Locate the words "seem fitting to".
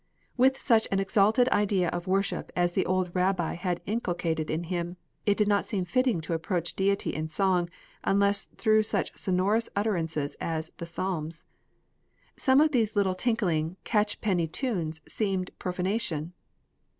5.67-6.33